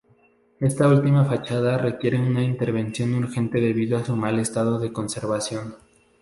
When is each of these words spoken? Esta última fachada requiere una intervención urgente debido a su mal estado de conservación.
Esta 0.59 0.87
última 0.87 1.25
fachada 1.25 1.77
requiere 1.77 2.17
una 2.19 2.41
intervención 2.43 3.13
urgente 3.13 3.59
debido 3.61 3.99
a 3.99 4.03
su 4.03 4.15
mal 4.15 4.39
estado 4.39 4.79
de 4.79 4.91
conservación. 4.91 5.75